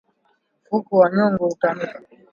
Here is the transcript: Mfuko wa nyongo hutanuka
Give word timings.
Mfuko 0.65 0.91
wa 0.99 1.07
nyongo 1.13 1.43
hutanuka 1.49 1.95